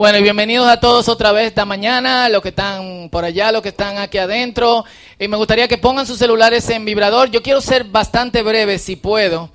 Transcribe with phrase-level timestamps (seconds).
[0.00, 3.60] Bueno, y bienvenidos a todos otra vez esta mañana, los que están por allá, los
[3.60, 4.82] que están aquí adentro.
[5.18, 7.30] Y me gustaría que pongan sus celulares en vibrador.
[7.30, 9.50] Yo quiero ser bastante breve, si puedo.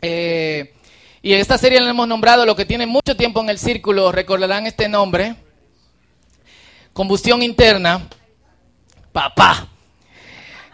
[0.00, 0.74] Eh,
[1.22, 4.66] y esta serie la hemos nombrado, los que tienen mucho tiempo en el círculo recordarán
[4.66, 5.36] este nombre.
[6.92, 8.08] Combustión interna.
[9.12, 9.68] Papá.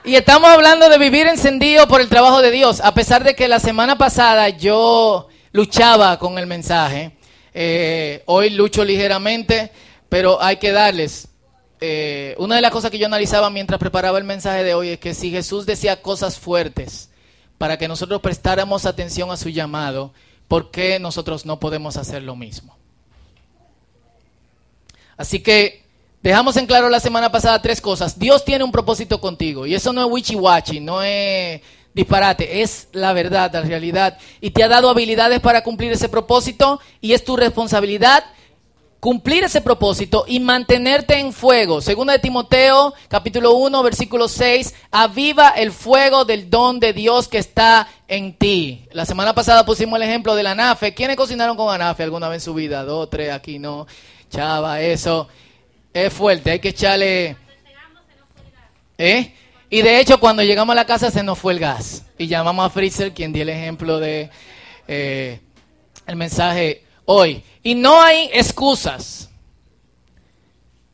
[0.02, 3.48] Y estamos hablando de vivir encendido por el trabajo de Dios, a pesar de que
[3.48, 7.17] la semana pasada yo luchaba con el mensaje.
[7.60, 9.72] Eh, hoy lucho ligeramente,
[10.08, 11.26] pero hay que darles.
[11.80, 15.00] Eh, una de las cosas que yo analizaba mientras preparaba el mensaje de hoy es
[15.00, 17.10] que si Jesús decía cosas fuertes
[17.58, 20.12] para que nosotros prestáramos atención a su llamado,
[20.46, 22.76] ¿por qué nosotros no podemos hacer lo mismo?
[25.16, 25.82] Así que
[26.22, 28.20] dejamos en claro la semana pasada tres cosas.
[28.20, 31.60] Dios tiene un propósito contigo y eso no es wichi-wachi, no es
[31.98, 34.18] disparate, es la verdad, la realidad.
[34.40, 38.24] Y te ha dado habilidades para cumplir ese propósito y es tu responsabilidad
[39.00, 41.80] cumplir ese propósito y mantenerte en fuego.
[41.80, 47.38] Segunda de Timoteo, capítulo 1, versículo 6, aviva el fuego del don de Dios que
[47.38, 48.86] está en ti.
[48.92, 50.94] La semana pasada pusimos el ejemplo de la anafe.
[50.94, 52.84] ¿Quiénes cocinaron con anafe alguna vez en su vida?
[52.84, 53.86] Dos, tres, aquí no.
[54.30, 55.28] Chava, eso
[55.92, 57.36] es fuerte, hay que echarle...
[59.00, 59.32] ¿Eh?
[59.70, 62.04] Y de hecho, cuando llegamos a la casa se nos fue el gas.
[62.16, 64.30] Y llamamos a Freezer, quien dio el ejemplo de
[64.86, 65.40] eh,
[66.06, 67.42] el mensaje hoy.
[67.62, 69.28] Y no hay excusas.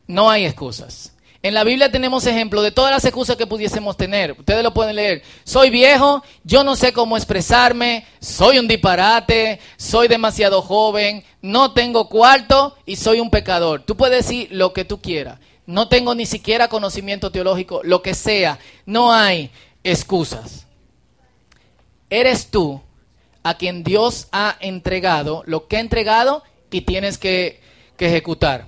[0.07, 1.13] No hay excusas.
[1.41, 4.31] En la Biblia tenemos ejemplos de todas las excusas que pudiésemos tener.
[4.31, 5.21] Ustedes lo pueden leer.
[5.43, 12.09] Soy viejo, yo no sé cómo expresarme, soy un disparate, soy demasiado joven, no tengo
[12.09, 13.83] cuarto y soy un pecador.
[13.83, 18.13] Tú puedes decir lo que tú quieras no tengo ni siquiera conocimiento teológico, lo que
[18.13, 19.51] sea, no hay
[19.83, 20.67] excusas.
[22.09, 22.81] Eres tú
[23.43, 26.43] a quien Dios ha entregado lo que ha entregado
[26.75, 27.61] y tienes que,
[27.97, 28.67] ejecutar.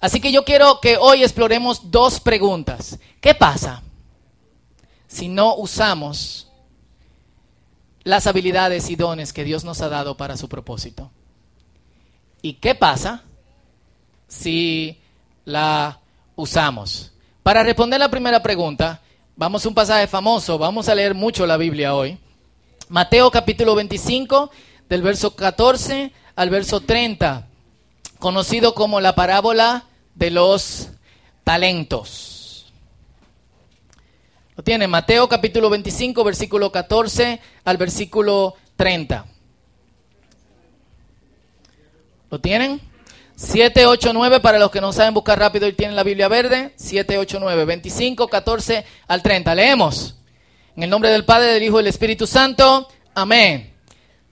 [0.00, 2.98] Así que yo quiero que hoy exploremos dos preguntas.
[3.20, 3.82] ¿Qué pasa
[5.06, 6.50] si no usamos
[8.02, 11.12] las habilidades y dones que Dios nos ha dado para su propósito?
[12.42, 13.22] ¿Y qué pasa
[14.26, 15.00] si
[15.44, 16.01] la
[16.42, 17.12] usamos.
[17.42, 19.00] Para responder la primera pregunta,
[19.36, 22.18] vamos a un pasaje famoso, vamos a leer mucho la Biblia hoy.
[22.88, 24.50] Mateo capítulo 25,
[24.88, 27.46] del verso 14 al verso 30,
[28.18, 29.84] conocido como la parábola
[30.16, 30.88] de los
[31.44, 32.72] talentos.
[34.56, 39.26] Lo tiene Mateo capítulo 25, versículo 14 al versículo 30.
[42.30, 42.91] ¿Lo tienen?
[43.42, 46.72] 789 para los que no saben buscar rápido y tienen la Biblia verde.
[46.76, 49.54] 789, 25, 14 al 30.
[49.56, 50.14] Leemos.
[50.76, 52.88] En el nombre del Padre, del Hijo y del Espíritu Santo.
[53.14, 53.74] Amén.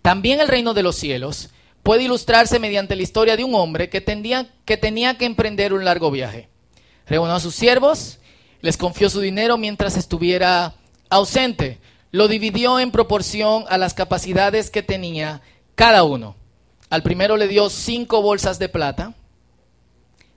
[0.01, 1.51] También el reino de los cielos
[1.83, 4.01] puede ilustrarse mediante la historia de un hombre que,
[4.65, 6.49] que tenía que emprender un largo viaje.
[7.09, 8.21] Reunió a sus siervos,
[8.61, 10.77] les confió su dinero mientras estuviera
[11.09, 11.81] ausente.
[12.13, 15.43] Lo dividió en proporción a las capacidades que tenía
[15.75, 16.37] cada uno.
[16.91, 19.15] Al primero le dio cinco bolsas de plata,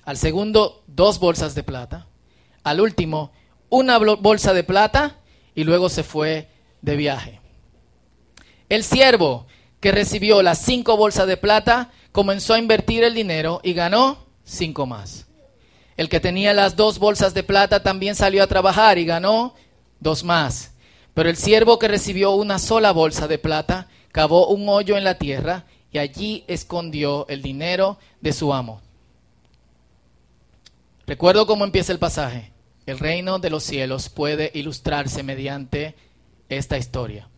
[0.05, 2.05] al segundo dos bolsas de plata,
[2.63, 3.31] al último
[3.69, 5.17] una bolsa de plata
[5.55, 6.47] y luego se fue
[6.83, 7.41] de viaje.
[8.69, 9.47] El siervo
[9.79, 14.85] que recibió las cinco bolsas de plata comenzó a invertir el dinero y ganó cinco
[14.85, 15.25] más.
[15.97, 19.55] El que tenía las dos bolsas de plata también salió a trabajar y ganó
[19.99, 20.73] dos más.
[21.15, 25.17] Pero el siervo que recibió una sola bolsa de plata cavó un hoyo en la
[25.17, 28.81] tierra y allí escondió el dinero de su amo.
[31.05, 32.51] Recuerdo cómo empieza el pasaje.
[32.85, 35.95] El reino de los cielos puede ilustrarse mediante
[36.49, 37.29] esta historia.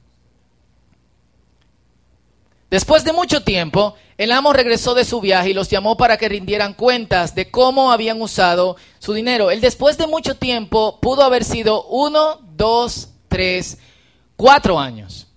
[2.70, 6.30] Después de mucho tiempo, el amo regresó de su viaje y los llamó para que
[6.30, 9.52] rindieran cuentas de cómo habían usado su dinero.
[9.52, 13.78] Él después de mucho tiempo pudo haber sido uno, dos, tres,
[14.36, 15.28] cuatro años.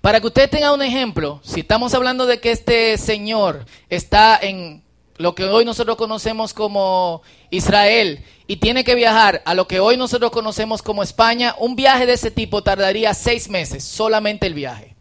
[0.00, 4.82] Para que usted tenga un ejemplo, si estamos hablando de que este señor está en
[5.18, 7.20] lo que hoy nosotros conocemos como
[7.50, 12.06] Israel y tiene que viajar a lo que hoy nosotros conocemos como España, un viaje
[12.06, 14.96] de ese tipo tardaría seis meses, solamente el viaje,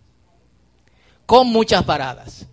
[1.25, 2.45] con muchas paradas.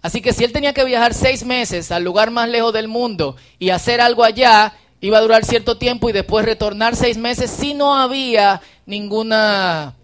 [0.00, 3.34] Así que si él tenía que viajar seis meses al lugar más lejos del mundo
[3.58, 7.74] y hacer algo allá, iba a durar cierto tiempo y después retornar seis meses si
[7.74, 9.96] no había ninguna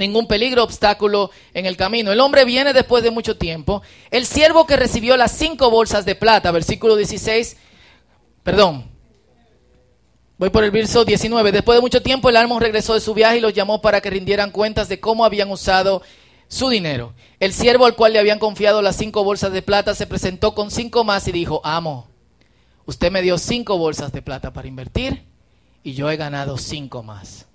[0.00, 2.10] ningún peligro, obstáculo en el camino.
[2.10, 3.82] El hombre viene después de mucho tiempo.
[4.10, 7.56] El siervo que recibió las cinco bolsas de plata, versículo 16,
[8.42, 8.90] perdón,
[10.38, 11.52] voy por el verso 19.
[11.52, 14.10] Después de mucho tiempo el amo regresó de su viaje y los llamó para que
[14.10, 16.02] rindieran cuentas de cómo habían usado
[16.48, 17.14] su dinero.
[17.38, 20.70] El siervo al cual le habían confiado las cinco bolsas de plata se presentó con
[20.70, 22.08] cinco más y dijo, amo,
[22.86, 25.24] usted me dio cinco bolsas de plata para invertir
[25.82, 27.49] y yo he ganado cinco más.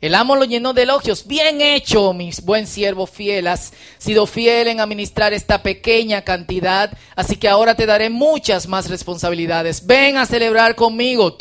[0.00, 1.26] El amo lo llenó de elogios.
[1.26, 3.48] Bien hecho, mi buen siervo fiel.
[3.48, 8.88] Has sido fiel en administrar esta pequeña cantidad, así que ahora te daré muchas más
[8.88, 9.86] responsabilidades.
[9.86, 11.36] Ven a celebrar conmigo.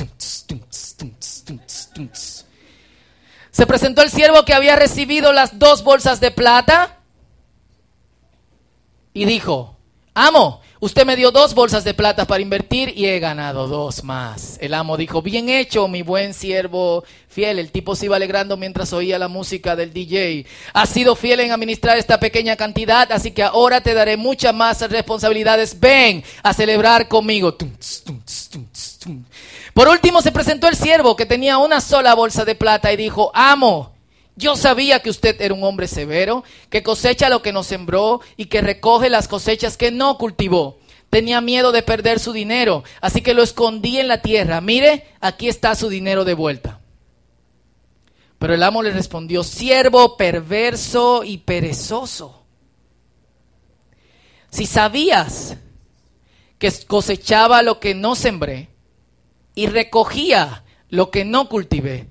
[3.51, 6.97] Se presentó el siervo que había recibido las dos bolsas de plata
[9.13, 9.77] y dijo,
[10.15, 14.57] amo, usted me dio dos bolsas de plata para invertir y he ganado dos más.
[14.61, 17.59] El amo dijo, bien hecho, mi buen siervo fiel.
[17.59, 20.45] El tipo se iba alegrando mientras oía la música del DJ.
[20.73, 24.81] Has sido fiel en administrar esta pequeña cantidad, así que ahora te daré muchas más
[24.89, 25.79] responsabilidades.
[25.79, 27.55] Ven a celebrar conmigo.
[29.73, 33.31] Por último se presentó el siervo que tenía una sola bolsa de plata y dijo,
[33.33, 33.96] amo,
[34.37, 38.45] yo sabía que usted era un hombre severo, que cosecha lo que no sembró y
[38.45, 40.79] que recoge las cosechas que no cultivó.
[41.09, 44.61] Tenía miedo de perder su dinero, así que lo escondí en la tierra.
[44.61, 46.79] Mire, aquí está su dinero de vuelta.
[48.39, 52.43] Pero el amo le respondió, siervo perverso y perezoso.
[54.51, 55.57] Si sabías
[56.59, 58.69] que cosechaba lo que no sembré,
[59.57, 62.07] y recogía lo que no cultivé.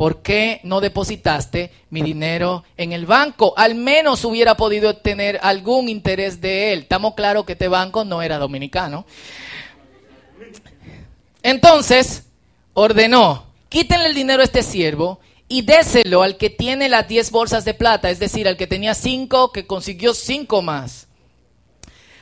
[0.00, 3.52] ¿Por qué no depositaste mi dinero en el banco?
[3.54, 6.78] Al menos hubiera podido tener algún interés de él.
[6.78, 9.04] Estamos claros que este banco no era dominicano.
[11.42, 12.24] Entonces,
[12.72, 17.66] ordenó, quítenle el dinero a este siervo y déselo al que tiene las 10 bolsas
[17.66, 21.08] de plata, es decir, al que tenía 5, que consiguió 5 más.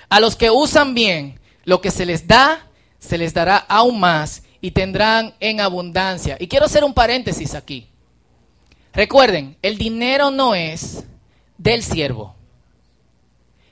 [0.09, 2.67] A los que usan bien lo que se les da,
[2.99, 6.37] se les dará aún más y tendrán en abundancia.
[6.41, 7.89] Y quiero hacer un paréntesis aquí.
[8.93, 11.05] Recuerden, el dinero no es
[11.57, 12.35] del siervo.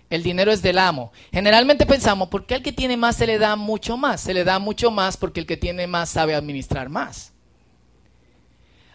[0.09, 1.13] El dinero es del amo.
[1.33, 4.21] Generalmente pensamos, ¿por qué al que tiene más se le da mucho más?
[4.21, 7.33] Se le da mucho más porque el que tiene más sabe administrar más.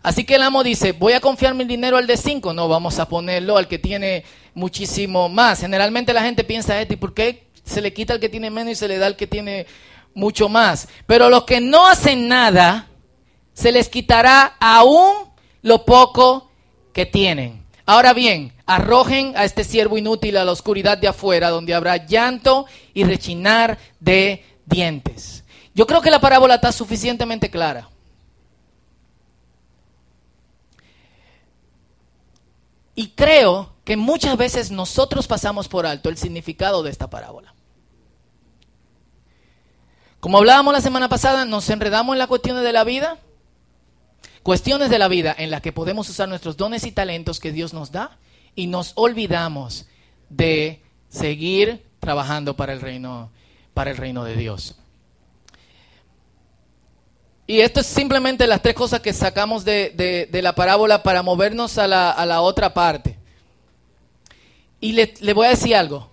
[0.01, 2.53] Así que el amo dice, voy a confiar mi dinero al de cinco.
[2.53, 4.23] No, vamos a ponerlo al que tiene
[4.53, 5.59] muchísimo más.
[5.59, 8.71] Generalmente la gente piensa esto, ¿y por qué se le quita al que tiene menos
[8.71, 9.67] y se le da al que tiene
[10.13, 10.87] mucho más.
[11.05, 12.87] Pero los que no hacen nada,
[13.53, 15.13] se les quitará aún
[15.61, 16.49] lo poco
[16.93, 17.65] que tienen.
[17.85, 22.65] Ahora bien, arrojen a este siervo inútil a la oscuridad de afuera, donde habrá llanto
[22.93, 25.43] y rechinar de dientes.
[25.73, 27.89] Yo creo que la parábola está suficientemente clara.
[32.95, 37.50] Y creo que muchas veces nosotros pasamos por alto el significado de esta parábola.
[40.21, 43.17] Como hablábamos la semana pasada, nos enredamos en las cuestiones de la vida.
[44.43, 47.73] Cuestiones de la vida en las que podemos usar nuestros dones y talentos que Dios
[47.73, 48.19] nos da
[48.53, 49.87] y nos olvidamos
[50.29, 53.31] de seguir trabajando para el reino,
[53.73, 54.75] para el reino de Dios.
[57.47, 61.87] Y esto es simplemente las tres cosas que sacamos de, la parábola para movernos a
[61.87, 63.17] la, otra parte.
[64.79, 66.11] Y le, le voy a decir algo.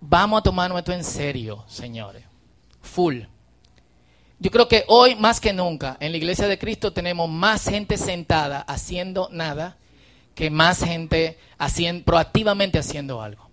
[0.00, 2.31] Vamos a tomarnos esto en serio, señores
[2.82, 3.22] full.
[4.38, 7.96] Yo creo que hoy más que nunca en la iglesia de Cristo tenemos más gente
[7.96, 9.78] sentada haciendo nada
[10.34, 13.48] que más gente haciendo, proactivamente haciendo algo.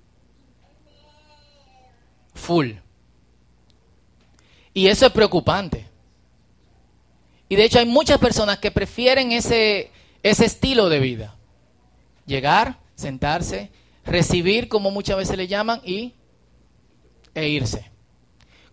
[2.34, 2.72] Full.
[4.74, 5.86] Y eso es preocupante.
[7.50, 9.92] Y de hecho hay muchas personas que prefieren ese,
[10.24, 11.36] ese estilo de vida.
[12.26, 13.72] Llegar, sentarse,
[14.06, 16.14] recibir, como muchas veces le llaman, y,
[17.34, 17.92] e irse.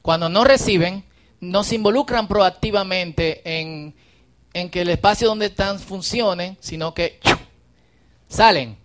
[0.07, 1.05] Cuando no reciben,
[1.41, 3.93] no se involucran proactivamente en,
[4.71, 7.19] que el espacio donde están funcione, sino que
[8.29, 8.79] salen.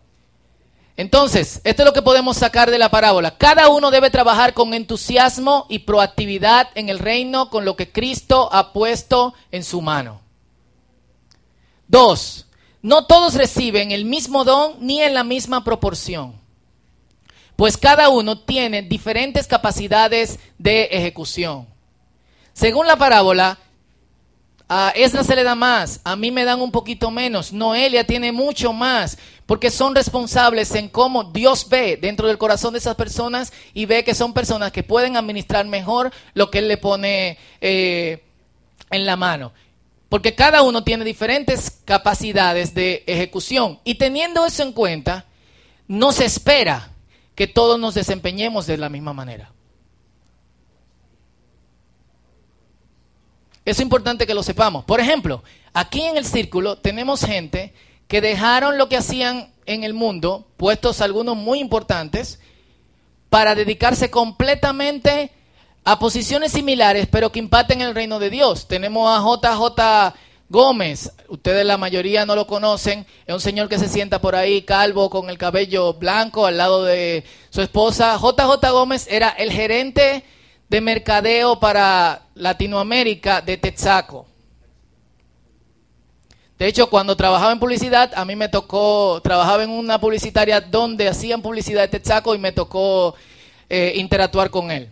[0.97, 3.37] Entonces, esto es lo que podemos sacar de la parábola.
[3.37, 8.49] Cada uno debe trabajar con entusiasmo y proactividad en el reino con lo que Cristo
[8.51, 10.21] ha puesto en su mano.
[11.87, 12.47] Dos,
[12.81, 16.40] no todos reciben el mismo don ni en la misma proporción
[17.61, 21.67] pues cada uno tiene diferentes capacidades de ejecución.
[22.53, 23.59] Según la parábola,
[24.67, 28.31] a Esdras se le da más, a mí me dan un poquito menos, Noelia tiene
[28.31, 33.53] mucho más, porque son responsables en cómo Dios ve dentro del corazón de esas personas
[33.75, 38.23] y ve que son personas que pueden administrar mejor lo que Él le pone eh,
[38.89, 39.53] en la mano.
[40.09, 43.79] Porque cada uno tiene diferentes capacidades de ejecución.
[43.83, 45.25] Y teniendo eso en cuenta,
[45.87, 46.90] no se espera
[47.41, 49.51] que todos nos desempeñemos de la misma manera.
[53.65, 54.85] Es importante que lo sepamos.
[54.85, 55.43] Por ejemplo,
[55.73, 57.73] aquí en el círculo tenemos gente
[58.07, 62.39] que dejaron lo que hacían en el mundo, puestos algunos muy importantes,
[63.31, 65.31] para dedicarse completamente
[65.83, 68.67] a posiciones similares, pero que impacten el reino de Dios.
[68.67, 70.13] Tenemos a JJ
[70.51, 74.63] Gómez, ustedes la mayoría no lo conocen, es un señor que se sienta por ahí
[74.63, 78.17] calvo con el cabello blanco al lado de su esposa.
[78.17, 80.25] JJ Gómez era el gerente
[80.67, 84.25] de mercadeo para Latinoamérica de Texaco.
[86.59, 91.07] De hecho, cuando trabajaba en publicidad, a mí me tocó, trabajaba en una publicitaria donde
[91.07, 93.15] hacían publicidad de Texaco y me tocó
[93.69, 94.89] eh, interactuar con él.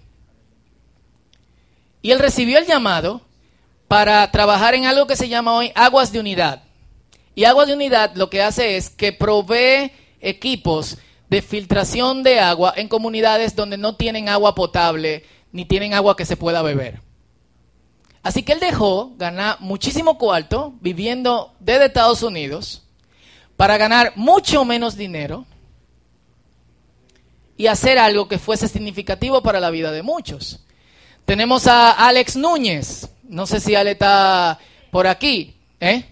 [2.01, 3.19] Y él recibió el llamado
[3.89, 6.62] para trabajar en algo que se llama hoy Aguas de Unidad.
[7.34, 9.91] Y Aguas de Unidad lo que hace es que provee
[10.22, 16.15] equipos de filtración de agua en comunidades donde no tienen agua potable ni tienen agua
[16.15, 17.01] que se pueda beber.
[18.22, 22.84] Así que él dejó ganar muchísimo cuarto viviendo desde Estados Unidos
[23.58, 25.46] para ganar mucho menos dinero
[27.58, 30.60] y hacer algo que fuese significativo para la vida de muchos.
[31.25, 34.59] Tenemos a Alex Núñez, no sé si Ale está
[34.91, 36.03] por aquí, ¿eh?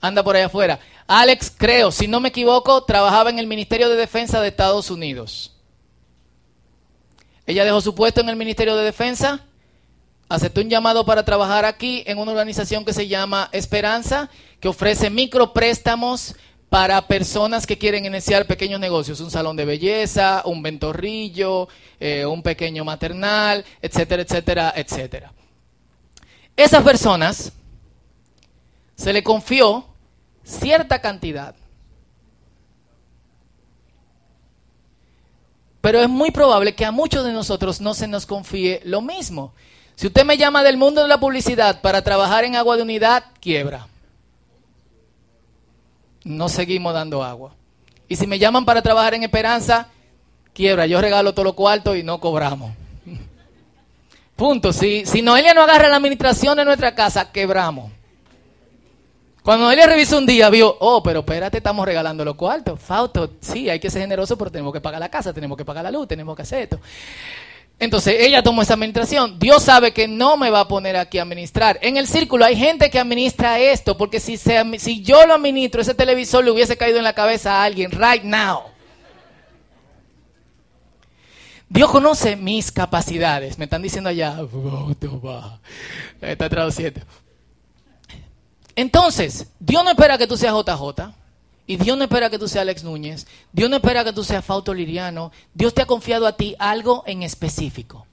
[0.00, 0.78] anda por allá afuera.
[1.06, 5.52] Alex, creo, si no me equivoco, trabajaba en el Ministerio de Defensa de Estados Unidos.
[7.46, 9.44] Ella dejó su puesto en el Ministerio de Defensa
[10.28, 15.10] aceptó un llamado para trabajar aquí en una organización que se llama Esperanza, que ofrece
[15.10, 16.34] micropréstamos
[16.68, 21.68] para personas que quieren iniciar pequeños negocios, un salón de belleza, un ventorrillo,
[22.00, 25.32] eh, un pequeño maternal, etcétera, etcétera, etcétera.
[26.56, 27.52] Esas personas
[28.94, 29.86] se le confió
[30.44, 31.54] cierta cantidad.
[35.80, 39.52] Pero es muy probable que a muchos de nosotros no se nos confíe lo mismo.
[39.96, 43.24] Si usted me llama del mundo de la publicidad para trabajar en agua de unidad,
[43.40, 43.86] quiebra.
[46.24, 47.54] No seguimos dando agua.
[48.08, 49.88] Y si me llaman para trabajar en esperanza,
[50.54, 50.86] quiebra.
[50.86, 52.72] Yo regalo todo lo cuarto y no cobramos.
[54.36, 54.72] Punto.
[54.72, 57.92] Si, si Noelia no agarra la administración de nuestra casa, quebramos.
[59.42, 62.80] Cuando Noelia revisó un día, vio, oh, pero espérate, estamos regalando los cuartos.
[62.80, 65.84] Fauto, sí, hay que ser generoso, pero tenemos que pagar la casa, tenemos que pagar
[65.84, 66.80] la luz, tenemos que hacer esto.
[67.78, 69.38] Entonces ella tomó esa administración.
[69.38, 71.78] Dios sabe que no me va a poner aquí a administrar.
[71.82, 75.94] En el círculo hay gente que administra esto, porque si, si yo lo administro, ese
[75.94, 78.73] televisor le hubiese caído en la cabeza a alguien right now.
[81.74, 83.58] Dios conoce mis capacidades.
[83.58, 84.38] Me están diciendo allá,
[86.20, 87.00] está traduciendo.
[88.76, 91.12] Entonces, Dios no espera que tú seas JJ.
[91.66, 94.44] Y Dios no espera que tú seas Alex Núñez, Dios no espera que tú seas
[94.44, 98.06] Fausto Liriano, Dios te ha confiado a ti algo en específico.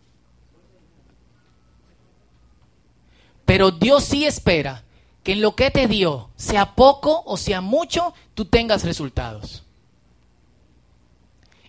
[3.46, 4.86] Pero Dios sí espera
[5.22, 9.64] que en lo que te dio, sea poco o sea mucho, tú tengas resultados.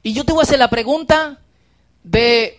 [0.03, 1.42] Y yo te voy a hacer la pregunta
[2.03, 2.59] de,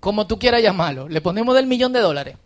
[0.00, 2.36] como tú quieras llamarlo, le ponemos del millón de dólares.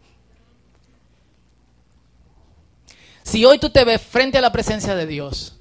[3.23, 5.59] Si hoy tú te ves frente a la presencia de Dios,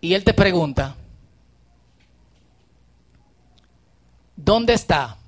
[0.00, 0.96] y él te pregunta,
[4.36, 5.18] ¿dónde está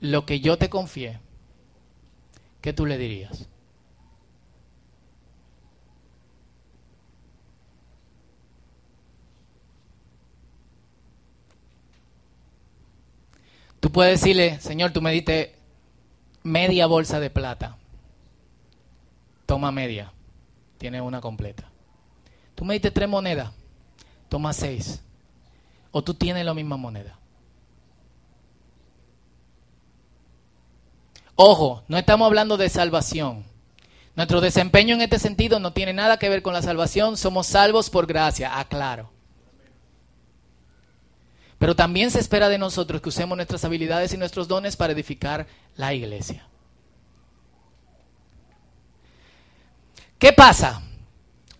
[0.00, 1.20] lo que yo te confié?
[2.60, 3.48] ¿Qué tú le dirías?
[13.84, 15.56] Tú puedes decirle, Señor, tú me diste
[16.42, 17.76] media bolsa de plata.
[19.44, 20.10] Toma media.
[20.78, 21.70] Tienes una completa.
[22.54, 23.52] Tú me diste tres monedas,
[24.30, 25.02] toma seis.
[25.90, 27.18] O tú tienes la misma moneda.
[31.34, 33.44] Ojo, no estamos hablando de salvación.
[34.16, 37.18] Nuestro desempeño en este sentido no tiene nada que ver con la salvación.
[37.18, 39.13] Somos salvos por gracia, aclaro.
[41.64, 45.46] Pero también se espera de nosotros que usemos nuestras habilidades y nuestros dones para edificar
[45.76, 46.46] la iglesia.
[50.18, 50.82] ¿Qué pasa?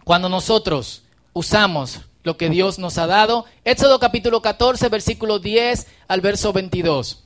[0.04, 3.46] cuando nosotros usamos lo que Dios nos ha dado.
[3.64, 7.24] Éxodo capítulo 14, versículo 10 al verso 22.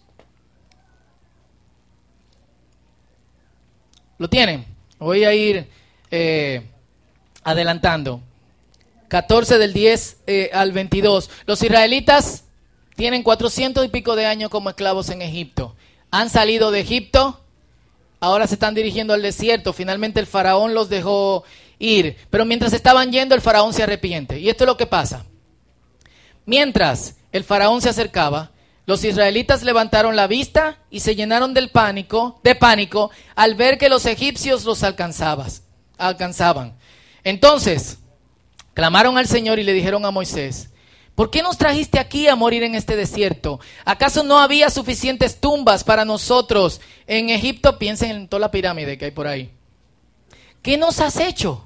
[4.19, 4.65] ¿Lo tienen?
[5.01, 5.69] Voy a ir
[6.13, 6.63] eh,
[7.43, 8.21] adelantando.
[9.09, 11.29] 14 del 10 eh, al 22.
[11.45, 12.45] Los israelitas
[12.99, 15.77] tienen 400 y pico de años como esclavos en Egipto.
[16.11, 17.41] Han salido de Egipto,
[18.19, 19.73] ahora se están dirigiendo al desierto.
[19.73, 21.45] Finalmente el faraón los dejó
[21.79, 22.17] ir.
[22.29, 24.41] Pero mientras estaban yendo, el faraón se arrepiente.
[24.41, 25.25] Y esto es lo que pasa.
[26.45, 28.51] Mientras el faraón se acercaba,
[28.85, 33.89] los israelitas levantaron la vista y se llenaron del pánico, de pánico al ver que
[33.89, 35.53] los egipcios los alcanzaban.
[37.23, 37.99] Entonces,
[38.79, 40.71] Clamaron al Señor y le dijeron a Moisés,
[41.19, 43.59] ¿por qué nos trajiste aquí a morir en este desierto?
[43.85, 47.77] ¿Acaso no había suficientes tumbas para nosotros en Egipto?
[47.77, 49.51] Piensen en toda la pirámide que hay por ahí.
[50.63, 51.65] ¿Qué nos has hecho?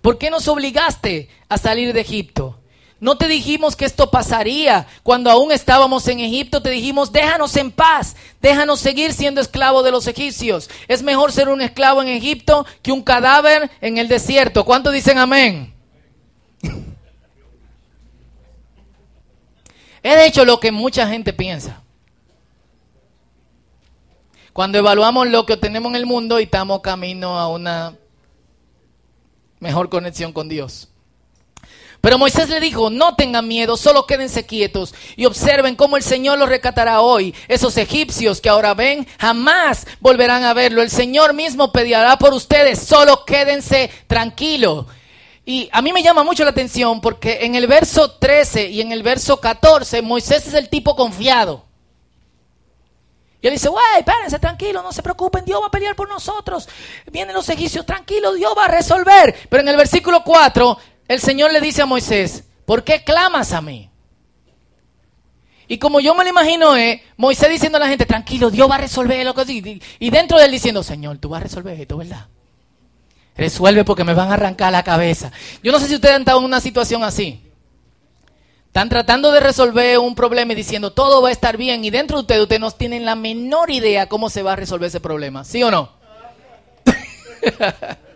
[0.00, 2.58] ¿Por qué nos obligaste a salir de Egipto?
[2.98, 6.62] No te dijimos que esto pasaría cuando aún estábamos en Egipto.
[6.62, 10.70] Te dijimos, déjanos en paz, déjanos seguir siendo esclavo de los egipcios.
[10.88, 14.64] Es mejor ser un esclavo en Egipto que un cadáver en el desierto.
[14.64, 15.74] ¿Cuántos dicen amén?
[20.02, 21.82] Es de hecho lo que mucha gente piensa.
[24.52, 27.96] Cuando evaluamos lo que obtenemos en el mundo y estamos camino a una
[29.60, 30.88] mejor conexión con Dios.
[32.00, 36.38] Pero Moisés le dijo, no tengan miedo, solo quédense quietos y observen cómo el Señor
[36.38, 37.34] los recatará hoy.
[37.46, 40.80] Esos egipcios que ahora ven, jamás volverán a verlo.
[40.80, 44.86] El Señor mismo pedirá por ustedes, solo quédense tranquilos.
[45.44, 48.92] Y a mí me llama mucho la atención porque en el verso 13 y en
[48.92, 51.64] el verso 14 Moisés es el tipo confiado.
[53.42, 56.68] Y él dice, güey, espérense, tranquilo, no se preocupen, Dios va a pelear por nosotros.
[57.10, 59.34] Vienen los egipcios, tranquilo, Dios va a resolver.
[59.48, 60.78] Pero en el versículo 4,
[61.08, 63.90] el Señor le dice a Moisés, ¿por qué clamas a mí?
[65.68, 68.74] Y como yo me lo imagino es Moisés diciendo a la gente, tranquilo, Dios va
[68.74, 71.96] a resolver lo que Y dentro de él diciendo, Señor, tú vas a resolver esto,
[71.96, 72.26] ¿verdad?
[73.40, 75.32] Resuelve porque me van a arrancar la cabeza.
[75.62, 77.42] Yo no sé si ustedes han estado en una situación así.
[78.66, 82.18] Están tratando de resolver un problema y diciendo todo va a estar bien y dentro
[82.18, 85.44] de ustedes ustedes no tienen la menor idea cómo se va a resolver ese problema.
[85.44, 85.90] ¿Sí o no?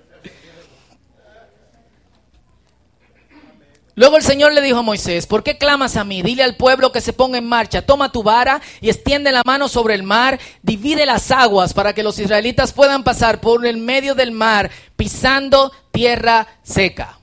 [3.96, 6.22] Luego el Señor le dijo a Moisés, ¿por qué clamas a mí?
[6.22, 9.68] Dile al pueblo que se ponga en marcha, toma tu vara y extiende la mano
[9.68, 14.16] sobre el mar, divide las aguas para que los israelitas puedan pasar por el medio
[14.16, 17.18] del mar pisando tierra seca.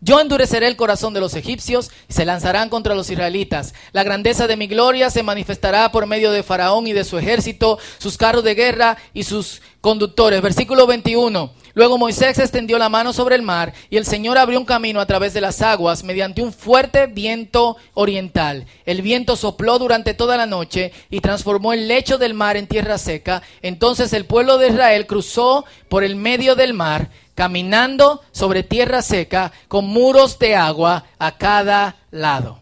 [0.00, 3.74] Yo endureceré el corazón de los egipcios y se lanzarán contra los israelitas.
[3.92, 7.78] La grandeza de mi gloria se manifestará por medio de Faraón y de su ejército,
[7.98, 10.42] sus carros de guerra y sus conductores.
[10.42, 11.50] Versículo 21.
[11.76, 15.04] Luego Moisés extendió la mano sobre el mar y el Señor abrió un camino a
[15.04, 18.64] través de las aguas mediante un fuerte viento oriental.
[18.86, 22.96] El viento sopló durante toda la noche y transformó el lecho del mar en tierra
[22.96, 23.42] seca.
[23.60, 29.52] Entonces el pueblo de Israel cruzó por el medio del mar, caminando sobre tierra seca
[29.68, 32.58] con muros de agua a cada lado.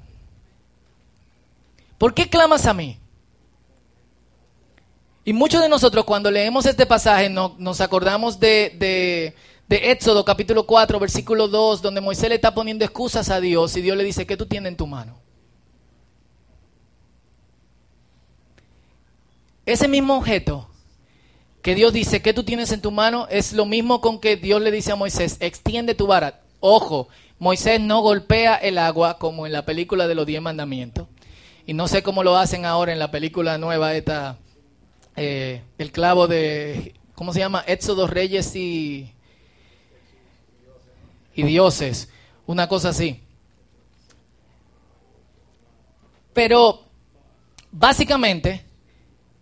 [1.99, 2.99] ¿Por qué clamas a mí?
[5.25, 9.35] Y muchos de nosotros cuando leemos este pasaje nos acordamos de,
[9.69, 13.81] de, Éxodo capítulo 4, versículo 2, donde Moisés le está poniendo excusas a Dios y
[13.81, 15.19] Dios le dice, ¿qué tú tienes en tu mano?
[19.65, 20.69] Ese mismo objeto
[21.63, 23.27] que Dios dice, ¿qué tú tienes en tu mano?
[23.31, 26.43] Es lo mismo con que Dios le dice a Moisés, extiende tu vara.
[26.61, 27.09] Ojo,
[27.39, 31.09] Moisés no golpea el agua como en la película de los diez mandamientos.
[31.67, 34.37] Y no sé cómo lo hacen ahora en la película nueva esta
[35.17, 37.65] eh, el clavo de, ¿cómo se llama?
[37.67, 39.13] Éxodo Reyes y,
[41.35, 42.09] y dioses,
[42.47, 43.21] una cosa así.
[46.33, 46.83] Pero
[47.71, 48.65] básicamente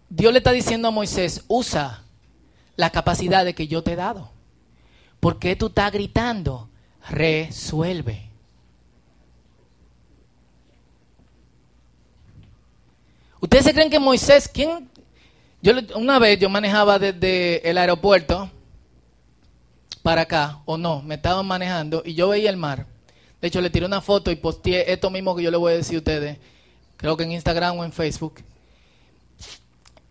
[0.09, 2.05] Dios le está diciendo a Moisés, usa
[2.77, 4.31] la capacidad de que yo te he dado.
[5.21, 6.69] ¿Por qué tú estás gritando?
[7.09, 8.29] Resuelve.
[13.41, 14.89] ¿Ustedes se creen que Moisés, ¿quién,
[15.63, 18.51] yo una vez yo manejaba desde el aeropuerto
[20.03, 22.87] para acá, o no, me estaban manejando y yo veía el mar.
[23.41, 25.77] De hecho, le tiré una foto y posteé esto mismo que yo le voy a
[25.77, 26.39] decir a ustedes,
[26.97, 28.43] creo que en Instagram o en Facebook.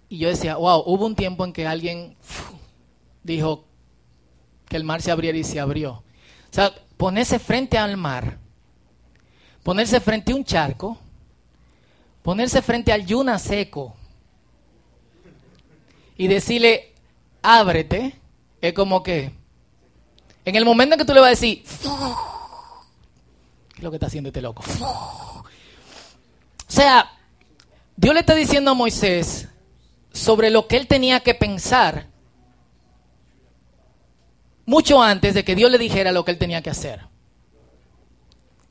[0.08, 2.16] Y yo decía, wow, hubo un tiempo en que alguien
[3.24, 3.66] dijo
[4.68, 5.92] que el mar se abriera y se abrió.
[5.92, 6.04] O
[6.54, 8.38] sea, ponerse frente al mar,
[9.64, 10.98] ponerse frente a un charco,
[12.24, 13.96] ponerse frente al yuna seco,
[16.22, 16.94] y decirle,
[17.42, 18.14] ábrete,
[18.62, 19.32] es como que,
[20.46, 24.06] en el momento en que tú le vas a decir, ¿qué es lo que está
[24.06, 24.62] haciendo este loco?
[24.62, 25.44] O
[26.68, 27.12] sea,
[27.96, 29.48] Dios le está diciendo a Moisés
[30.14, 32.06] sobre lo que él tenía que pensar
[34.68, 37.08] mucho antes de que Dios le dijera lo que él tenía que hacer.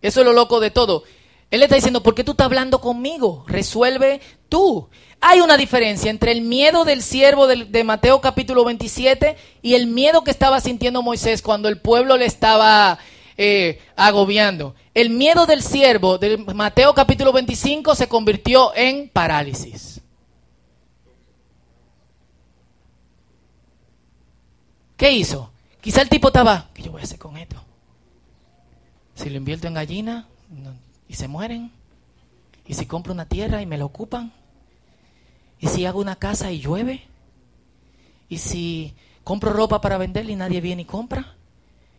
[0.00, 1.02] Eso es lo loco de todo.
[1.50, 3.44] Él le está diciendo, ¿por qué tú estás hablando conmigo?
[3.48, 4.88] Resuelve tú.
[5.20, 10.22] Hay una diferencia entre el miedo del siervo de, Mateo capítulo 27 y el miedo
[10.22, 12.98] que estaba sintiendo Moisés cuando el pueblo le estaba
[13.36, 14.76] eh, agobiando.
[14.94, 20.00] El miedo del siervo de Mateo capítulo 25 se convirtió en parálisis.
[24.96, 25.50] ¿Qué hizo?
[25.80, 27.56] Quizá el tipo estaba, ¿qué yo voy a hacer con esto?
[29.14, 30.28] Si lo invierto en gallina
[31.10, 31.72] y se mueren.
[32.64, 34.32] Y si compro una tierra y me la ocupan.
[35.58, 37.02] Y si hago una casa y llueve.
[38.28, 38.94] Y si
[39.24, 41.34] compro ropa para venderla y nadie viene y compra.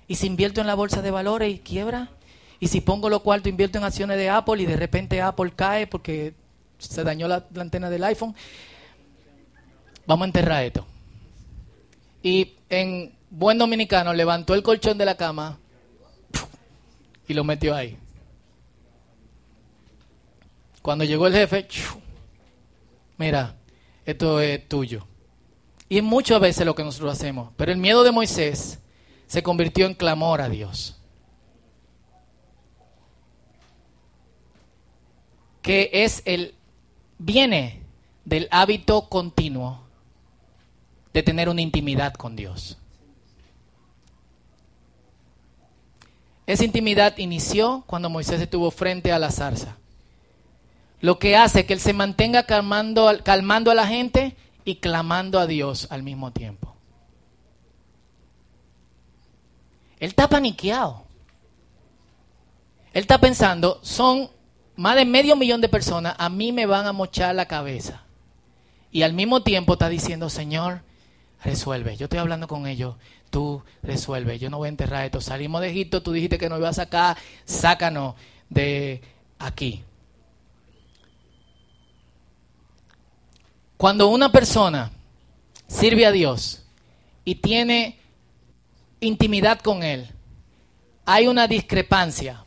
[0.08, 2.10] Y si invierto en la bolsa de valores y quiebra.
[2.62, 5.88] Y si pongo lo cuarto, invierto en acciones de Apple y de repente Apple cae
[5.88, 6.34] porque
[6.78, 8.34] se dañó la, la antena del iPhone.
[10.08, 10.88] Vamos a enterrar esto.
[12.24, 15.60] Y en buen dominicano levantó el colchón de la cama
[17.28, 17.97] y lo metió ahí.
[20.82, 21.67] Cuando llegó el jefe,
[23.17, 23.56] mira,
[24.06, 25.08] esto es tuyo.
[25.88, 27.52] Y muchas veces lo que nosotros hacemos.
[27.58, 28.80] Pero el miedo de Moisés
[29.28, 30.98] se convirtió en clamor a Dios.
[35.62, 36.56] Que es el,
[37.17, 37.84] viene
[38.26, 39.84] del hábito continuo
[41.13, 42.78] de tener una intimidad con Dios.
[46.48, 49.78] Esa intimidad inició cuando Moisés estuvo frente a la zarza.
[51.02, 55.48] Lo que hace que él se mantenga calmando, calmando a la gente y clamando a
[55.48, 56.76] Dios al mismo tiempo.
[60.00, 61.04] Él está paniqueado.
[62.94, 64.30] Él está pensando, son
[64.76, 68.04] más de medio millón de personas, a mí me van a mochar la cabeza.
[68.92, 70.82] Y al mismo tiempo está diciendo, Señor,
[71.44, 71.96] resuelve.
[71.98, 72.96] Yo estoy hablando con ellos,
[73.30, 74.40] tú resuelve.
[74.40, 75.22] Yo no voy a enterrar esto.
[75.22, 78.16] Salimos de Egipto, tú dijiste que nos ibas a sacar, sácanos
[78.50, 79.02] de
[79.40, 79.84] aquí.
[83.82, 84.91] Cuando una persona
[85.65, 86.62] sirve a Dios
[87.26, 87.98] y tiene
[89.00, 90.08] intimidad con Él,
[91.04, 92.46] hay una discrepancia,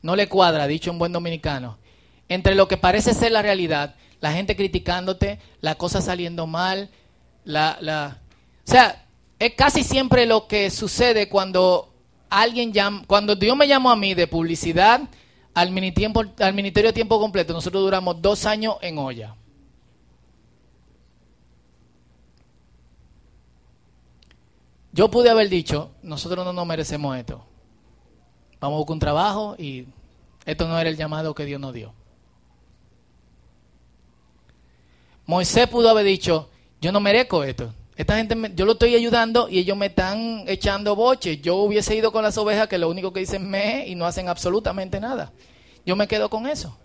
[0.00, 1.78] no le cuadra, dicho en buen dominicano,
[2.28, 6.90] entre lo que parece ser la realidad, la gente criticándote, la cosa saliendo mal,
[7.44, 8.18] la, la,
[8.64, 9.04] o sea,
[9.40, 11.92] es casi siempre lo que sucede cuando
[12.30, 15.00] alguien llama, cuando Dios me llamó a mí de publicidad
[15.54, 15.74] al
[16.38, 19.34] al ministerio a tiempo completo, nosotros duramos dos años en olla.
[24.98, 27.46] Yo pude haber dicho, nosotros no nos merecemos esto.
[28.58, 29.86] Vamos a buscar un trabajo y
[30.44, 31.94] esto no era el llamado que Dios nos dio.
[35.24, 37.72] Moisés pudo haber dicho, yo no merezco esto.
[37.94, 41.40] Esta gente, yo lo estoy ayudando y ellos me están echando boches.
[41.42, 44.28] Yo hubiese ido con las ovejas que lo único que dicen me y no hacen
[44.28, 45.32] absolutamente nada.
[45.86, 46.76] Yo me quedo con eso.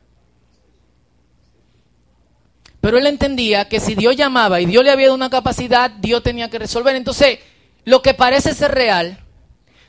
[2.80, 6.21] Pero él entendía que si Dios llamaba y Dios le había dado una capacidad, Dios
[6.21, 6.95] tenía que resolver.
[6.95, 7.39] Entonces,
[7.86, 9.19] lo que parece ser real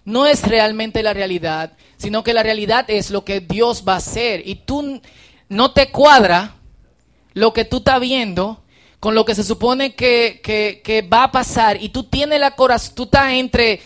[0.04, 3.98] no es realmente la realidad, sino que la realidad es lo que Dios va a
[3.98, 4.46] hacer.
[4.46, 5.00] Y tú
[5.48, 6.56] no te cuadra
[7.32, 8.62] lo que tú estás viendo
[9.00, 11.82] con lo que se supone que, que, que va a pasar.
[11.82, 13.80] Y tú tienes la corazón, tú estás entre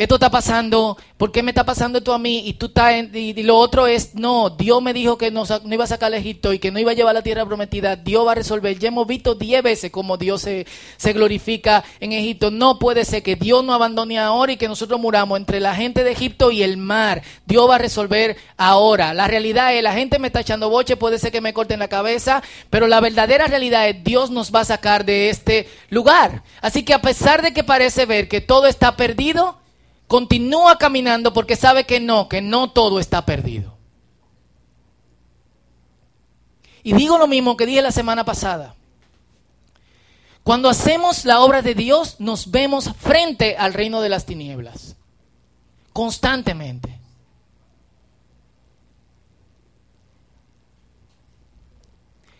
[0.00, 2.44] esto está pasando, ¿por qué me está pasando esto a mí?
[2.46, 5.86] Y tú estás y, lo otro es, no, Dios me dijo que no, iba a
[5.86, 8.34] sacar al Egipto y que no iba a llevar la tierra prometida, Dios va a
[8.34, 8.78] resolver.
[8.78, 12.50] Ya hemos visto diez veces cómo Dios se, glorifica en Egipto.
[12.50, 16.02] No puede ser que Dios no abandone ahora y que nosotros muramos entre la gente
[16.02, 17.20] de Egipto y el mar.
[17.44, 19.12] Dios va a resolver ahora.
[19.12, 21.88] La realidad es, la gente me está echando boche, puede ser que me corten la
[21.88, 26.42] cabeza, pero la verdadera realidad es, Dios nos va a sacar de este lugar.
[26.62, 29.59] Así que a pesar de que parece ver que todo está perdido,
[30.10, 33.78] continúa caminando porque sabe que no, que no todo está perdido.
[36.82, 38.74] Y digo lo mismo que dije la semana pasada.
[40.42, 44.96] Cuando hacemos la obra de Dios, nos vemos frente al reino de las tinieblas.
[45.92, 46.98] Constantemente.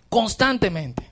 [0.08, 1.09] Constantemente.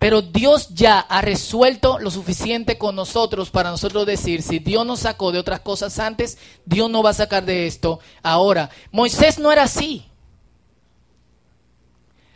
[0.00, 5.00] Pero Dios ya ha resuelto lo suficiente con nosotros para nosotros decir, si Dios nos
[5.00, 8.70] sacó de otras cosas antes, Dios no va a sacar de esto ahora.
[8.92, 10.06] Moisés no era así.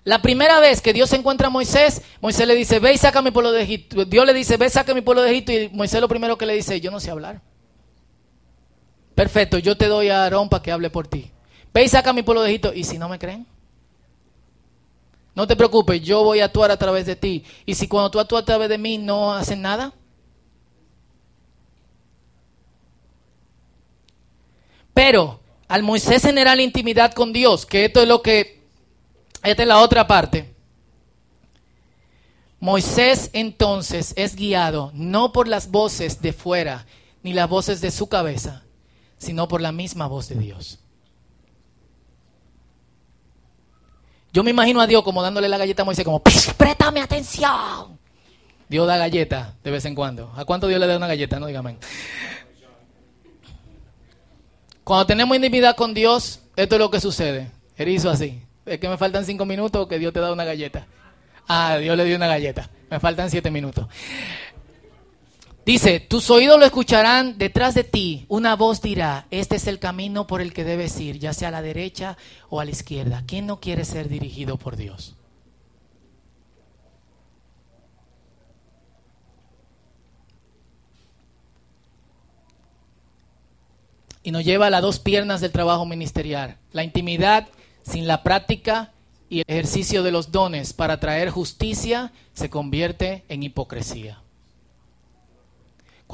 [0.05, 3.31] La primera vez que Dios encuentra a Moisés, Moisés le dice, ve y saca mi
[3.31, 4.05] pueblo de Egipto.
[4.05, 5.53] Dios le dice, ve saca mi pueblo de Egipto.
[5.53, 7.41] Y Moisés lo primero que le dice, yo no sé hablar.
[9.15, 11.31] Perfecto, yo te doy a Aarón para que hable por ti.
[11.73, 12.75] Ve y saca mi pueblo de Egipto.
[12.75, 13.54] ¿Y si no me creen?
[15.35, 17.45] No te preocupes, yo voy a actuar a través de ti.
[17.67, 19.93] Y si cuando tú actúas a través de mí no hacen nada.
[24.93, 28.63] Pero al Moisés generar intimidad con Dios, que esto es lo que,
[29.43, 30.55] esta es la otra parte.
[32.61, 36.87] Moisés entonces es guiado no por las voces de fuera,
[37.23, 38.63] ni las voces de su cabeza,
[39.19, 40.84] sino por la misma voz de Dios.
[44.35, 47.97] Yo me imagino a Dios como dándole la galleta a Moisés, como, préstame atención.
[48.69, 50.33] Dios da galleta de vez en cuando.
[50.35, 51.39] ¿A cuánto Dios le da una galleta?
[51.39, 51.77] No dígame.
[54.83, 57.53] Cuando tenemos intimidad con Dios, esto es lo que sucede.
[57.77, 58.43] Él hizo así.
[58.67, 60.89] Es que me faltan cinco minutos que Dios te da una galleta.
[61.47, 62.69] Ah, Dios le dio una galleta.
[62.91, 63.87] Me faltan siete minutos.
[65.65, 68.27] Dice, tus oídos lo escucharán detrás de ti.
[68.29, 71.53] Una voz dirá, este es el camino por el que debes ir, ya sea a
[71.53, 72.19] la derecha
[72.51, 73.25] o a la izquierda.
[73.27, 75.17] ¿Quién no quiere ser dirigido por Dios?
[84.23, 86.59] Y nos lleva a las dos piernas del trabajo ministerial.
[86.73, 87.49] La intimidad
[87.83, 88.93] sin la práctica
[89.31, 94.24] y el ejercicio de los dones para traer justicia se convierte en hipocresía.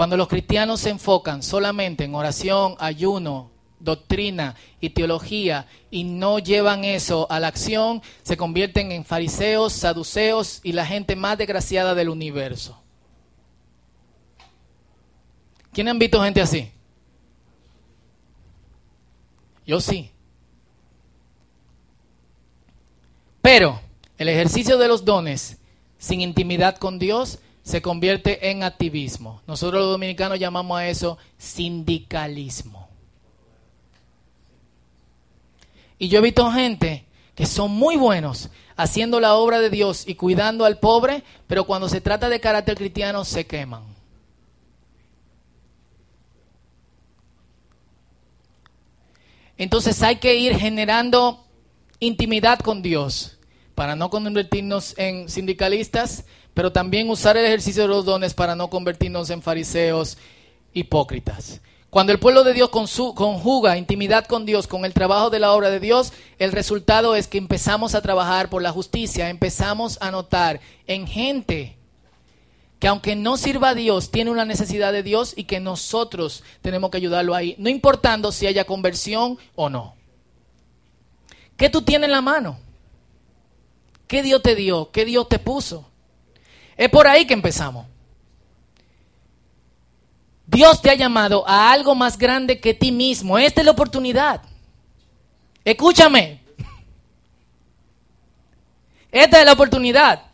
[0.01, 6.85] Cuando los cristianos se enfocan solamente en oración, ayuno, doctrina y teología y no llevan
[6.85, 12.09] eso a la acción, se convierten en fariseos, saduceos y la gente más desgraciada del
[12.09, 12.81] universo.
[15.71, 16.73] ¿Quién han visto gente así?
[19.67, 20.11] Yo sí.
[23.43, 23.79] Pero
[24.17, 25.59] el ejercicio de los dones
[25.99, 29.43] sin intimidad con Dios se convierte en activismo.
[29.47, 32.89] Nosotros los dominicanos llamamos a eso sindicalismo.
[35.99, 40.15] Y yo he visto gente que son muy buenos haciendo la obra de Dios y
[40.15, 43.83] cuidando al pobre, pero cuando se trata de carácter cristiano se queman.
[49.59, 51.45] Entonces hay que ir generando
[51.99, 53.37] intimidad con Dios
[53.81, 58.69] para no convertirnos en sindicalistas, pero también usar el ejercicio de los dones para no
[58.69, 60.19] convertirnos en fariseos
[60.75, 61.63] hipócritas.
[61.89, 65.71] Cuando el pueblo de Dios conjuga intimidad con Dios con el trabajo de la obra
[65.71, 70.61] de Dios, el resultado es que empezamos a trabajar por la justicia, empezamos a notar
[70.87, 71.79] en gente
[72.81, 76.91] que aunque no sirva a Dios, tiene una necesidad de Dios y que nosotros tenemos
[76.91, 79.95] que ayudarlo ahí, no importando si haya conversión o no.
[81.57, 82.59] ¿Qué tú tienes en la mano?
[84.11, 84.91] ¿Qué Dios te dio?
[84.91, 85.89] ¿Qué Dios te puso?
[86.77, 87.87] Es por ahí que empezamos.
[90.49, 93.39] Dios te ha llamado a algo más grande que ti mismo.
[93.39, 94.43] Esta es la oportunidad.
[95.65, 96.41] Escúchame.
[99.13, 100.25] Esta es la oportunidad.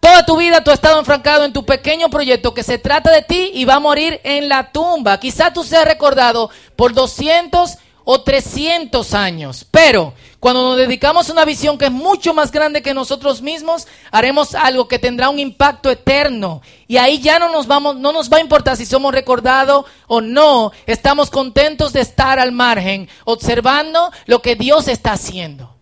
[0.00, 3.22] Toda tu vida tú has estado enfrancado en tu pequeño proyecto que se trata de
[3.22, 5.20] ti y va a morir en la tumba.
[5.20, 9.64] Quizá tú seas recordado por 200 o 300 años.
[9.70, 13.88] Pero cuando nos dedicamos a una visión que es mucho más grande que nosotros mismos,
[14.12, 16.62] haremos algo que tendrá un impacto eterno.
[16.86, 20.20] Y ahí ya no nos vamos, no nos va a importar si somos recordados o
[20.20, 20.70] no.
[20.86, 25.74] Estamos contentos de estar al margen, observando lo que Dios está haciendo.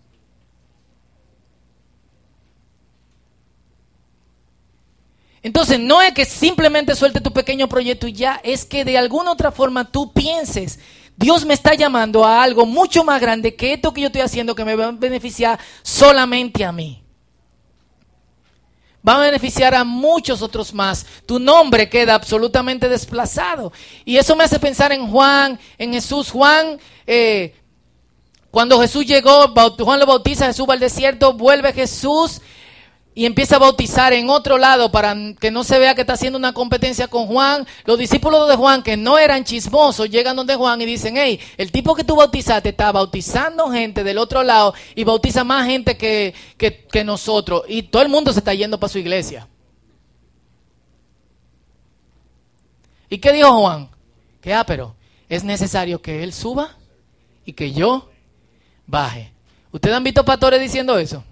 [5.42, 9.31] Entonces, no es que simplemente suelte tu pequeño proyecto y ya, es que de alguna
[9.31, 10.81] otra forma tú pienses
[11.16, 14.55] Dios me está llamando a algo mucho más grande que esto que yo estoy haciendo
[14.55, 17.02] que me va a beneficiar solamente a mí.
[19.07, 21.07] Va a beneficiar a muchos otros más.
[21.26, 23.72] Tu nombre queda absolutamente desplazado.
[24.05, 26.31] Y eso me hace pensar en Juan, en Jesús.
[26.31, 27.55] Juan, eh,
[28.50, 32.40] cuando Jesús llegó, Juan lo bautiza, Jesús va al desierto, vuelve Jesús
[33.18, 36.38] y empieza a bautizar en otro lado para que no se vea que está haciendo
[36.38, 37.66] una competencia con Juan.
[37.87, 41.72] Los discípulos de Juan, que no eran chismosos, llegan donde Juan y dicen, hey, el
[41.72, 46.35] tipo que tú bautizaste está bautizando gente del otro lado y bautiza más gente que,
[46.59, 47.62] que nosotros.
[47.68, 49.48] Y todo el mundo se está yendo para su iglesia.
[53.09, 53.88] ¿Y qué dijo Juan?
[54.42, 54.94] Que, ah, pero
[55.31, 56.76] es necesario que él suba
[57.46, 58.11] y que yo
[58.87, 59.33] baje.
[59.72, 61.24] ¿Ustedes han visto pastores diciendo eso?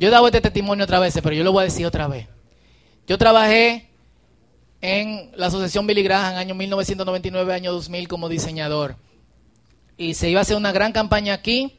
[0.00, 2.26] Yo he dado este testimonio otra vez, pero yo lo voy a decir otra vez.
[3.06, 3.90] Yo trabajé
[4.80, 8.96] en la Asociación Billy Graham, año 1999, año 2000, como diseñador.
[9.98, 11.76] Y se iba a hacer una gran campaña aquí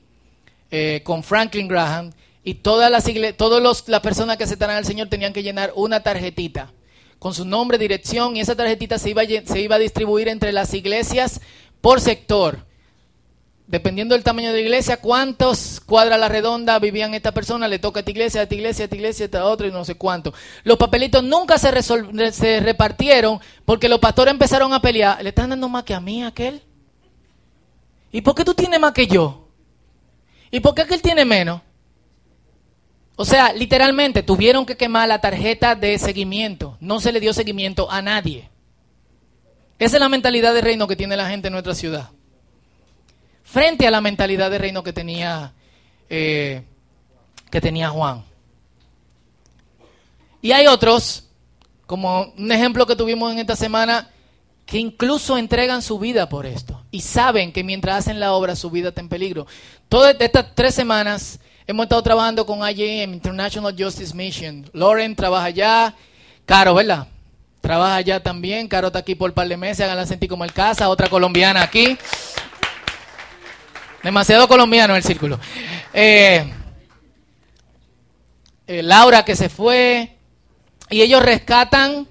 [0.70, 2.12] eh, con Franklin Graham.
[2.44, 3.06] Y todas las,
[3.38, 6.72] todas las personas que aceptaran al Señor tenían que llenar una tarjetita
[7.18, 10.76] con su nombre, dirección, y esa tarjetita se iba, se iba a distribuir entre las
[10.76, 11.42] iglesias
[11.82, 12.68] por sector
[13.72, 18.00] dependiendo del tamaño de la iglesia, cuántos cuadras la redonda vivían esta persona, le toca
[18.00, 19.96] a esta iglesia, a esta iglesia, a esta iglesia, a esta otra y no sé
[19.96, 20.34] cuánto.
[20.64, 21.72] Los papelitos nunca se,
[22.34, 25.24] se repartieron porque los pastores empezaron a pelear.
[25.24, 26.62] ¿Le están dando más que a mí, aquel?
[28.12, 29.48] ¿Y por qué tú tienes más que yo?
[30.52, 31.62] ¿Y por qué aquel tiene menos?
[33.16, 36.76] O sea, literalmente tuvieron que quemar la tarjeta de seguimiento.
[36.82, 38.50] No se le dio seguimiento a nadie.
[39.80, 42.10] Esa es la mentalidad de reino que tiene la gente en nuestra ciudad
[43.52, 45.52] frente a la mentalidad de reino que tenía,
[46.10, 46.64] eh,
[47.50, 48.24] que tenía Juan.
[50.42, 51.26] Y hay otros,
[51.86, 54.10] como un ejemplo que tuvimos en esta semana,
[54.66, 58.70] que incluso entregan su vida por esto y saben que mientras hacen la obra su
[58.70, 59.46] vida está en peligro.
[59.90, 64.70] Todas estas tres semanas hemos estado trabajando con IJM, International Justice Mission.
[64.72, 65.96] Lauren trabaja allá,
[66.46, 67.08] Caro, ¿verdad?
[67.60, 70.54] Trabaja allá también, Caro está aquí por un par de meses, háganla sentir como el
[70.54, 71.98] casa, otra colombiana aquí.
[74.04, 75.40] Demasiado colombiano el círculo.
[75.94, 76.52] Eh,
[78.66, 80.18] eh, Laura que se fue.
[80.90, 82.08] Y ellos rescatan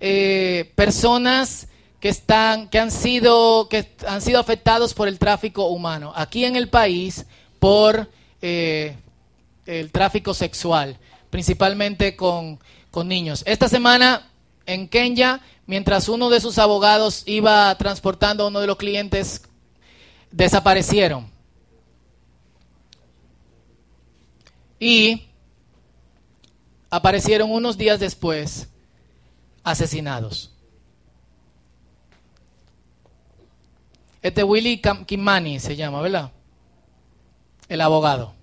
[0.00, 1.68] eh, personas
[2.00, 6.12] que están, que han sido, que han sido afectados por el tráfico humano.
[6.16, 7.26] Aquí en el país,
[7.58, 10.98] por el tráfico sexual,
[11.30, 12.58] principalmente con,
[12.90, 13.42] con niños.
[13.46, 14.28] Esta semana
[14.66, 19.42] en Kenia, mientras uno de sus abogados iba transportando a uno de los clientes,
[20.30, 21.33] desaparecieron.
[24.84, 25.30] Y
[26.90, 28.68] aparecieron unos días después
[29.62, 30.50] asesinados.
[34.20, 36.32] Este Willy Kimani se llama, ¿verdad?
[37.66, 38.34] El abogado.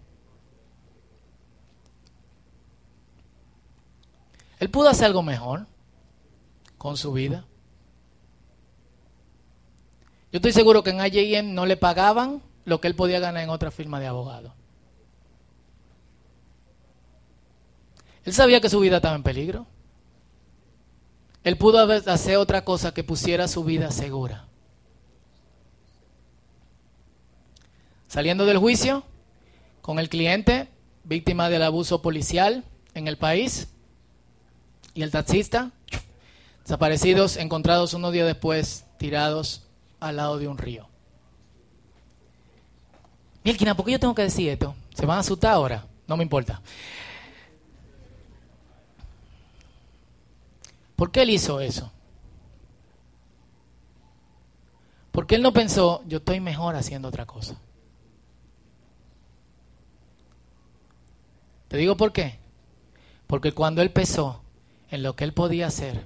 [4.60, 5.68] Él pudo hacer algo mejor
[6.80, 7.46] con su vida.
[10.32, 13.52] Yo estoy seguro que en IJM no le pagaban lo que él podía ganar en
[13.52, 14.56] otra firma de abogado.
[18.26, 19.66] Él sabía que su vida estaba en peligro.
[21.44, 24.46] Él pudo hacer otra cosa que pusiera su vida segura.
[28.08, 29.04] Saliendo del juicio
[29.82, 30.68] con el cliente,
[31.04, 33.70] víctima del abuso policial en el país,
[34.94, 35.72] y el taxista,
[36.64, 39.64] desaparecidos, encontrados unos días después, tirados
[40.00, 40.88] al lado de un río.
[43.44, 44.76] Mielkina, ¿por qué yo tengo que decir esto?
[44.94, 45.86] ¿Se van a asustar ahora?
[46.08, 46.62] No me importa.
[51.02, 51.92] ¿Por qué él hizo eso?
[55.12, 57.60] Porque él no pensó, yo estoy mejor haciendo otra cosa.
[61.70, 62.38] Te digo por qué.
[63.26, 64.44] Porque cuando él pensó
[64.92, 66.06] en lo que él podía hacer,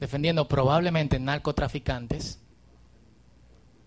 [0.00, 2.40] defendiendo probablemente narcotraficantes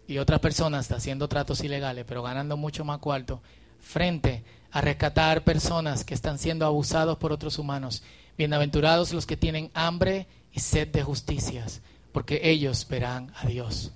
[0.08, 3.43] y otras personas haciendo tratos ilegales, pero ganando mucho más cuarto,
[3.80, 8.02] frente a rescatar personas que están siendo abusados por otros humanos
[8.38, 13.91] Bienaventurados los que tienen hambre y sed de justicias, porque ellos verán a Dios.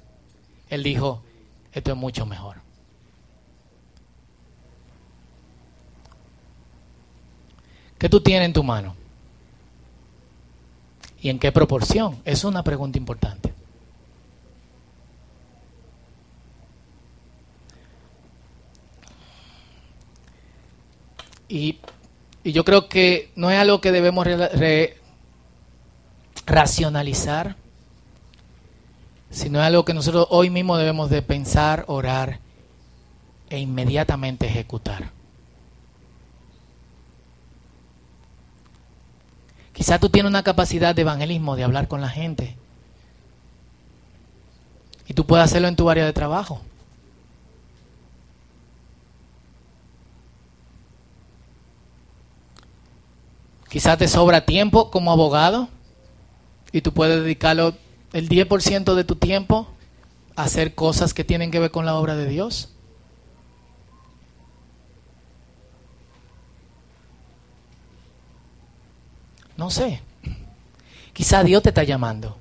[0.69, 1.23] Él dijo,
[1.71, 2.57] esto es mucho mejor.
[7.97, 8.95] ¿Qué tú tienes en tu mano?
[11.21, 12.21] ¿Y en qué proporción?
[12.25, 13.53] Es una pregunta importante.
[21.49, 21.79] Y
[22.47, 24.25] y yo creo que no es algo que debemos
[26.45, 27.57] racionalizar,
[29.29, 32.39] sino es algo que nosotros hoy mismo debemos de pensar, orar
[33.49, 35.09] e inmediatamente ejecutar.
[39.73, 42.55] Quizá tú tienes una capacidad de evangelismo, de hablar con la gente.
[45.05, 46.61] Y tú puedes hacerlo en tu área de trabajo.
[53.69, 55.67] Quizás te sobra tiempo como abogado
[56.71, 57.75] y tú puedes dedicarlo
[58.13, 59.67] el 10% de tu tiempo
[60.35, 62.69] a hacer cosas que tienen que ver con la obra de Dios.
[69.57, 70.01] No sé.
[71.13, 72.37] Quizá Dios te está llamando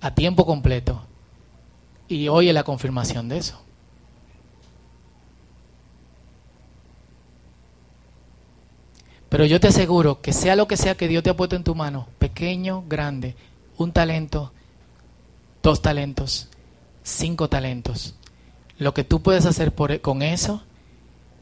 [0.00, 1.02] a tiempo completo
[2.08, 3.60] y hoy es la confirmación de eso.
[9.30, 11.64] Pero yo te aseguro que sea lo que sea que Dios te ha puesto en
[11.64, 13.36] tu mano, pequeño, grande,
[13.78, 14.52] un talento,
[15.62, 16.48] dos talentos,
[17.04, 18.16] cinco talentos,
[18.78, 20.62] lo que tú puedes hacer por, con eso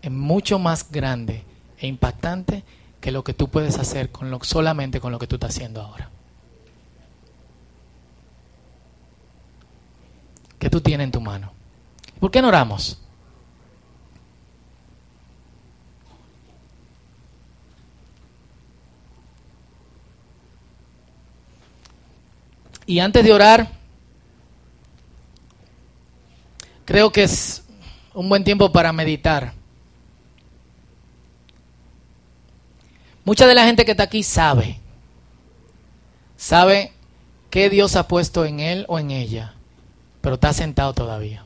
[0.02, 1.44] es mucho más grande
[1.78, 2.62] e impactante
[3.00, 4.10] que lo que tú puedes hacer
[4.42, 6.10] solamente con lo que tú estás haciendo ahora.
[10.58, 11.52] ¿Qué tú tienes en tu mano?
[12.20, 12.98] ¿Por qué no oramos?
[22.88, 23.68] Y antes de orar,
[26.86, 27.62] creo que es
[28.14, 29.52] un buen tiempo para meditar.
[33.26, 34.80] Mucha de la gente que está aquí sabe,
[36.38, 36.92] sabe
[37.50, 39.52] qué Dios ha puesto en él o en ella,
[40.22, 41.44] pero está sentado todavía.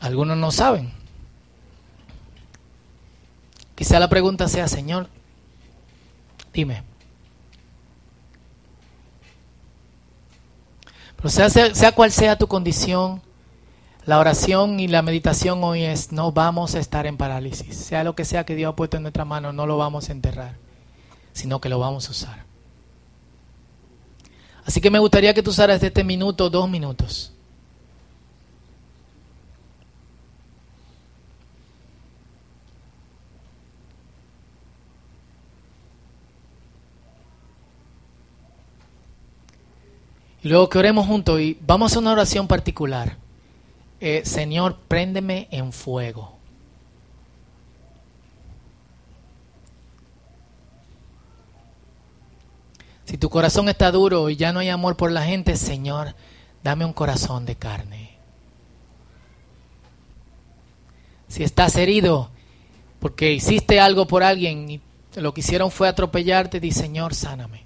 [0.00, 0.92] Algunos no saben.
[3.76, 5.08] Quizá la pregunta sea, Señor,
[6.56, 6.95] Dime.
[11.28, 13.20] Sea, sea, cual sea tu condición,
[14.04, 17.76] la oración y la meditación hoy es, no vamos a estar en parálisis.
[17.76, 20.12] Sea lo que sea que Dios ha puesto en nuestra mano, no lo vamos a
[20.12, 20.54] enterrar,
[21.32, 22.44] sino que lo vamos a usar.
[24.64, 27.32] Así que me gustaría que tú usaras este minuto, dos minutos.
[40.35, 43.16] Y luego que oremos juntos y vamos a una oración particular.
[44.00, 46.36] Eh, Señor, préndeme en fuego.
[53.06, 56.14] Si tu corazón está duro y ya no hay amor por la gente, Señor,
[56.62, 58.10] dame un corazón de carne.
[61.28, 62.30] Si estás herido
[62.98, 64.80] porque hiciste algo por alguien y
[65.14, 67.65] lo que hicieron fue atropellarte, di Señor, sáname.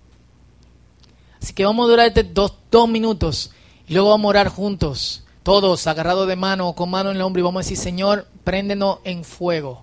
[1.43, 3.51] Así que vamos a durar este dos, dos minutos
[3.89, 7.23] y luego vamos a orar juntos, todos agarrados de mano o con mano en el
[7.23, 9.83] hombro y vamos a decir, Señor, préndenos en fuego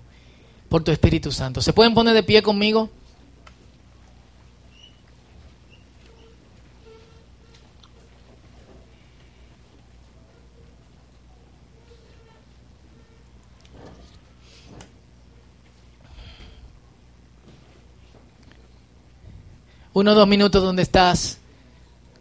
[0.68, 1.60] por tu Espíritu Santo.
[1.60, 2.90] ¿Se pueden poner de pie conmigo?
[19.92, 21.38] Uno o dos minutos donde estás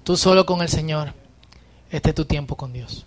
[0.07, 1.11] tú solo con el Señor,
[1.91, 3.05] este es tu tiempo con Dios.